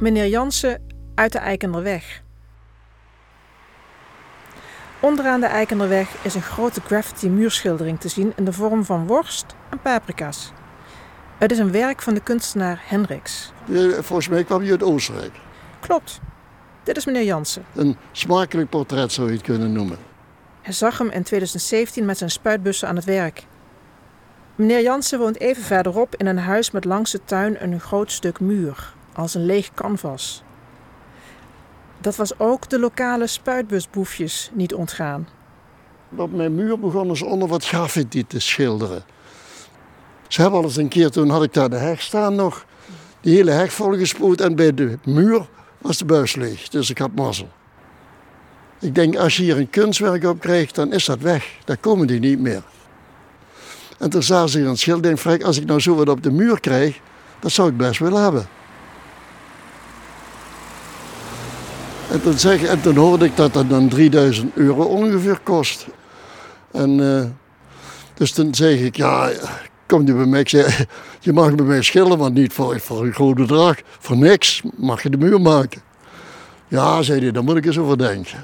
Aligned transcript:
Meneer 0.00 0.26
Jansen 0.26 0.82
uit 1.14 1.32
de 1.32 1.38
Eikenderweg. 1.38 2.22
Onderaan 5.00 5.40
de 5.40 5.46
Eikenderweg 5.46 6.08
is 6.22 6.34
een 6.34 6.42
grote 6.42 6.80
graffiti 6.80 7.28
muurschildering 7.28 8.00
te 8.00 8.08
zien 8.08 8.32
in 8.36 8.44
de 8.44 8.52
vorm 8.52 8.84
van 8.84 9.06
worst 9.06 9.46
en 9.70 9.80
paprika's. 9.80 10.52
Het 11.38 11.52
is 11.52 11.58
een 11.58 11.72
werk 11.72 12.02
van 12.02 12.14
de 12.14 12.20
kunstenaar 12.20 12.82
Hendricks. 12.84 13.52
Volgens 13.90 14.28
mij 14.28 14.44
kwam 14.44 14.62
je 14.62 14.70
uit 14.70 14.82
Oostenrijk. 14.82 15.32
Klopt. 15.80 16.20
Dit 16.82 16.96
is 16.96 17.04
meneer 17.04 17.24
Jansen. 17.24 17.64
Een 17.74 17.96
smakelijk 18.12 18.68
portret 18.68 19.12
zou 19.12 19.26
je 19.26 19.32
het 19.32 19.42
kunnen 19.42 19.72
noemen. 19.72 19.98
Hij 20.62 20.72
zag 20.72 20.98
hem 20.98 21.10
in 21.10 21.22
2017 21.22 22.04
met 22.04 22.18
zijn 22.18 22.30
spuitbussen 22.30 22.88
aan 22.88 22.96
het 22.96 23.04
werk. 23.04 23.46
Meneer 24.54 24.82
Jansen 24.82 25.18
woont 25.18 25.38
even 25.38 25.62
verderop 25.62 26.16
in 26.16 26.26
een 26.26 26.38
huis 26.38 26.70
met 26.70 26.84
langs 26.84 27.10
de 27.10 27.20
tuin 27.24 27.62
een 27.62 27.80
groot 27.80 28.12
stuk 28.12 28.40
muur, 28.40 28.94
als 29.14 29.34
een 29.34 29.46
leeg 29.46 29.74
canvas. 29.74 30.42
Dat 32.00 32.16
was 32.16 32.38
ook 32.38 32.68
de 32.68 32.78
lokale 32.78 33.26
spuitbusboefjes 33.26 34.50
niet 34.52 34.74
ontgaan. 34.74 35.28
Op 36.16 36.32
mijn 36.32 36.54
muur 36.54 36.78
begonnen 36.78 37.16
ze 37.16 37.24
onder 37.24 37.48
wat 37.48 37.64
graffiti 37.64 38.26
te 38.26 38.40
schilderen. 38.40 39.04
Ze 40.28 40.40
hebben 40.40 40.60
al 40.60 40.66
eens 40.66 40.76
een 40.76 40.88
keer, 40.88 41.10
toen 41.10 41.28
had 41.28 41.42
ik 41.42 41.52
daar 41.52 41.70
de 41.70 41.76
heg 41.76 42.00
staan 42.00 42.34
nog, 42.34 42.64
die 43.20 43.34
hele 43.34 43.50
heg 43.50 43.72
volgespoeld 43.72 44.40
en 44.40 44.54
bij 44.54 44.74
de 44.74 44.98
muur 45.04 45.48
was 45.78 45.98
de 45.98 46.04
buis 46.04 46.34
leeg. 46.34 46.68
Dus 46.68 46.90
ik 46.90 46.98
had 46.98 47.14
mazzel. 47.14 47.48
Ik 48.80 48.94
denk, 48.94 49.16
als 49.16 49.36
je 49.36 49.42
hier 49.42 49.58
een 49.58 49.70
kunstwerk 49.70 50.24
op 50.24 50.40
krijgt, 50.40 50.74
dan 50.74 50.92
is 50.92 51.04
dat 51.04 51.18
weg. 51.18 51.58
Dan 51.64 51.80
komen 51.80 52.06
die 52.06 52.20
niet 52.20 52.38
meer. 52.38 52.62
En 53.98 54.10
toen 54.10 54.22
zagen 54.22 54.48
ze 54.48 54.58
hier 54.58 54.68
een 54.68 54.76
schild. 54.76 55.02
denk 55.02 55.20
ik, 55.20 55.42
als 55.42 55.58
ik 55.58 55.66
nou 55.66 55.80
zo 55.80 55.94
wat 55.94 56.08
op 56.08 56.22
de 56.22 56.30
muur 56.30 56.60
krijg, 56.60 57.00
dat 57.40 57.50
zou 57.50 57.68
ik 57.68 57.76
best 57.76 58.00
willen 58.00 58.22
hebben. 58.22 58.48
En 62.10 62.22
toen, 62.22 62.38
zeg, 62.38 62.62
en 62.62 62.80
toen 62.80 62.96
hoorde 62.96 63.24
ik 63.24 63.36
dat 63.36 63.52
dat 63.52 63.68
dan 63.68 63.88
3000 63.88 64.56
euro 64.56 64.82
ongeveer 64.82 65.38
kost. 65.42 65.86
En 66.70 66.98
uh, 66.98 67.24
dus 68.14 68.32
toen 68.32 68.54
zeg 68.54 68.78
ik, 68.78 68.96
ja, 68.96 69.30
kom 69.86 70.06
je 70.06 70.14
bij 70.14 70.26
mij. 70.26 70.40
Ik 70.40 70.48
zei, 70.48 70.74
je 71.20 71.32
mag 71.32 71.54
bij 71.54 71.66
mij 71.66 71.82
schilderen, 71.82 72.18
maar 72.18 72.30
niet 72.30 72.52
voor, 72.52 72.80
voor 72.80 73.04
een 73.04 73.12
groot 73.12 73.34
bedrag. 73.34 73.76
Voor 73.98 74.16
niks 74.16 74.62
mag 74.76 75.02
je 75.02 75.10
de 75.10 75.16
muur 75.16 75.40
maken. 75.40 75.82
Ja, 76.68 77.02
zei 77.02 77.20
hij, 77.20 77.30
daar 77.30 77.44
moet 77.44 77.56
ik 77.56 77.66
eens 77.66 77.78
over 77.78 77.98
denken. 77.98 78.38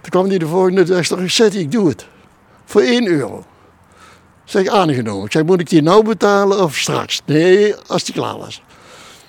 Toen 0.00 0.10
kwam 0.10 0.28
hij 0.28 0.38
de 0.38 0.46
volgende 0.46 0.82
dag 0.82 1.06
terug. 1.06 1.30
Zei, 1.30 1.58
ik 1.58 1.72
doe 1.72 1.88
het. 1.88 2.06
Voor 2.64 2.82
1 2.82 3.06
euro. 3.06 3.44
Zeg, 4.44 4.66
aangenomen. 4.66 5.24
Ik 5.24 5.32
zeg, 5.32 5.44
moet 5.44 5.60
ik 5.60 5.68
die 5.68 5.82
nou 5.82 6.04
betalen 6.04 6.62
of 6.62 6.76
straks? 6.76 7.22
Nee, 7.24 7.74
als 7.86 8.04
die 8.04 8.14
klaar 8.14 8.38
was. 8.38 8.62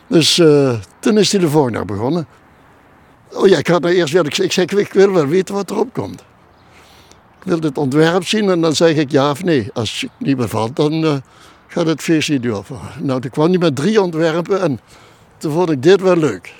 Dus 0.07 0.37
uh, 0.37 0.79
toen 0.99 1.17
is 1.17 1.31
hij 1.31 1.41
de 1.41 1.49
volgende 1.49 1.77
dag 1.77 1.87
begonnen. 1.87 2.27
Oh 3.33 3.47
ja, 3.47 3.57
ik 3.57 3.67
had 3.67 3.81
nou 3.81 3.93
eerst 3.93 4.13
weer, 4.13 4.25
ik, 4.25 4.37
ik 4.37 4.51
zeg, 4.51 4.65
ik 4.65 4.93
wil 4.93 5.11
wel 5.11 5.27
weten 5.27 5.55
wat 5.55 5.71
erop 5.71 5.93
komt. 5.93 6.23
Ik 7.39 7.51
wil 7.51 7.59
het 7.59 7.77
ontwerp 7.77 8.25
zien 8.25 8.49
en 8.49 8.61
dan 8.61 8.75
zeg 8.75 8.95
ik 8.95 9.11
ja 9.11 9.29
of 9.29 9.43
nee. 9.43 9.69
Als 9.73 10.01
het 10.01 10.09
niet 10.17 10.37
bevalt, 10.37 10.75
dan 10.75 10.93
uh, 10.93 11.15
gaat 11.67 11.85
het 11.85 12.01
feest 12.01 12.29
niet 12.29 12.43
door. 12.43 12.65
Nou, 12.99 13.21
toen 13.21 13.31
kwam 13.31 13.49
hij 13.49 13.57
met 13.57 13.75
drie 13.75 14.01
ontwerpen 14.01 14.61
en 14.61 14.79
toen 15.37 15.51
vond 15.51 15.69
ik 15.69 15.83
dit 15.83 16.01
wel 16.01 16.15
leuk. 16.15 16.53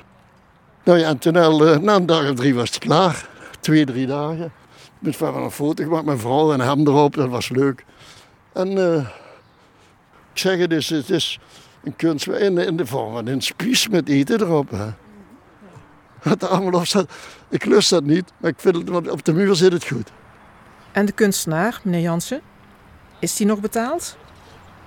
Nou 0.83 0.99
ja, 0.99 1.07
en 1.07 1.17
toen 1.17 1.35
al, 1.35 1.67
uh, 1.67 1.77
na 1.77 1.95
een 1.95 2.05
dag 2.05 2.30
of 2.30 2.35
drie 2.35 2.55
was 2.55 2.69
het 2.69 2.77
klaar. 2.77 3.27
Twee, 3.59 3.85
drie 3.85 4.07
dagen. 4.07 4.52
Met 5.00 5.16
van 5.16 5.35
een 5.35 5.52
foto 5.52 5.83
gemaakt 5.83 6.05
met 6.05 6.05
mijn 6.05 6.19
vrouw 6.19 6.53
en 6.53 6.59
hem 6.59 6.88
erop, 6.88 7.16
dat 7.16 7.29
was 7.29 7.50
leuk. 7.50 7.85
En 8.53 8.72
uh, 8.72 8.95
ik 10.33 10.39
zeg 10.39 10.59
het 10.59 10.72
is, 10.72 10.89
het 10.89 11.09
is 11.09 11.39
een 11.83 11.95
kunst 11.95 12.27
in, 12.27 12.57
in 12.57 12.77
de 12.77 12.85
vorm 12.85 13.13
van 13.13 13.27
een 13.27 13.41
spies 13.41 13.88
met 13.88 14.09
eten 14.09 14.41
erop. 14.41 14.69
Hè. 14.69 14.88
Wat 16.25 16.41
er 16.41 16.47
allemaal 16.47 16.79
op 16.79 16.85
staat. 16.85 17.11
Ik 17.50 17.66
lust 17.66 17.89
dat 17.89 18.03
niet, 18.03 18.31
maar 18.38 18.51
ik 18.51 18.59
vind 18.59 18.75
het, 18.75 19.09
op 19.09 19.25
de 19.25 19.33
muur 19.33 19.55
zit 19.55 19.72
het 19.72 19.88
goed. 19.88 20.11
En 20.91 21.05
de 21.05 21.11
kunstenaar, 21.11 21.79
meneer 21.83 22.01
Jansen, 22.01 22.41
is 23.19 23.35
die 23.35 23.45
nog 23.47 23.59
betaald? 23.59 24.17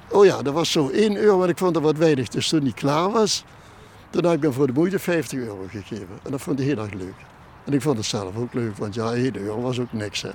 Oh 0.08 0.24
ja, 0.24 0.42
dat 0.42 0.54
was 0.54 0.72
zo 0.72 0.88
1 0.88 1.16
euro, 1.16 1.38
maar 1.38 1.48
ik 1.48 1.58
vond 1.58 1.74
dat 1.74 1.82
wat 1.82 1.96
weinig. 1.96 2.28
Dus 2.28 2.48
toen 2.48 2.62
hij 2.62 2.72
klaar 2.72 3.10
was, 3.10 3.44
toen 4.10 4.24
heb 4.24 4.36
ik 4.36 4.42
hem 4.42 4.52
voor 4.52 4.66
de 4.66 4.72
moeite 4.72 4.98
50 4.98 5.38
euro 5.38 5.66
gegeven. 5.70 6.18
En 6.22 6.30
dat 6.30 6.40
vond 6.40 6.58
hij 6.58 6.68
heel 6.68 6.78
erg 6.78 6.92
leuk. 6.92 7.14
En 7.64 7.72
ik 7.72 7.82
vond 7.82 7.96
het 7.96 8.06
zelf 8.06 8.36
ook 8.36 8.54
leuk, 8.54 8.76
want 8.76 8.94
ja, 8.94 9.12
1 9.12 9.36
euro 9.36 9.60
was 9.60 9.80
ook 9.80 9.92
niks. 9.92 10.22
Hè. 10.22 10.30